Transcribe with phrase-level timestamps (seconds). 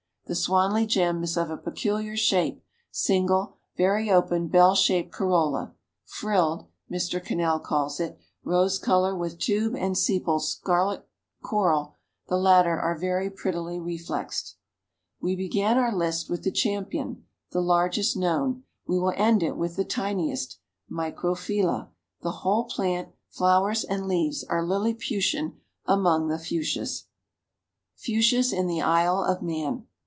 [0.27, 5.73] The Swanley Gem is of a peculiar shape, single, very open bell shape corolla,
[6.05, 7.21] "frilled" Mr.
[7.21, 11.03] Cannell calls it, rose color with tube and sepals coral
[11.43, 11.91] scarlet,
[12.29, 14.55] the latter are very prettily reflexed.
[15.19, 19.75] We began our list with the Champion the largest known we will end it with
[19.75, 20.59] the tiniest,
[20.89, 21.89] Microphylla,
[22.21, 27.07] the whole plant, flowers and leaves are Liliputian among the Fuchsias.
[27.95, 29.87] FUCHSIAS IN THE ISLE OF MAN.